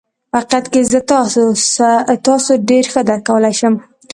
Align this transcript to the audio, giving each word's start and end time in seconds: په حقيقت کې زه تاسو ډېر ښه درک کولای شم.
په 0.31 0.37
حقيقت 0.41 0.65
کې 0.73 0.81
زه 0.91 0.99
تاسو 2.27 2.51
ډېر 2.69 2.83
ښه 2.91 3.01
درک 3.07 3.21
کولای 3.29 3.53
شم. 3.59 3.73